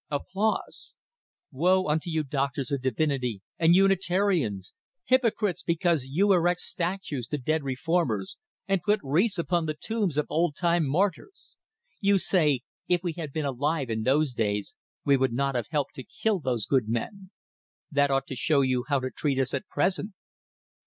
Woe 1.51 1.85
unto 1.85 2.09
you 2.09 2.23
doctors 2.23 2.71
of 2.71 2.81
divinity 2.81 3.43
and 3.59 3.75
Unitarians, 3.75 4.73
hypocrites! 5.05 5.61
because 5.61 6.05
you 6.05 6.33
erect 6.33 6.61
statues 6.61 7.27
to 7.27 7.37
dead 7.37 7.61
reformers, 7.61 8.39
and 8.67 8.81
put 8.81 8.99
wreaths 9.03 9.37
upon 9.37 9.67
the 9.67 9.75
tombs 9.79 10.17
of 10.17 10.25
old 10.27 10.55
time 10.55 10.87
martyrs. 10.87 11.55
You 11.99 12.17
say, 12.17 12.61
if 12.87 13.03
we 13.03 13.13
had 13.13 13.31
been 13.31 13.45
alive 13.45 13.91
in 13.91 14.01
those 14.01 14.33
days, 14.33 14.73
we 15.05 15.17
would 15.17 15.33
not 15.33 15.53
have 15.53 15.67
helped 15.69 15.93
to 15.97 16.03
kill 16.03 16.39
those 16.39 16.65
good 16.65 16.89
men. 16.89 17.29
That 17.91 18.09
ought 18.09 18.25
to 18.25 18.35
show 18.35 18.61
you 18.61 18.85
how 18.87 19.01
to 19.01 19.11
treat 19.11 19.37
us 19.39 19.53
at 19.53 19.67
present. 19.67 20.13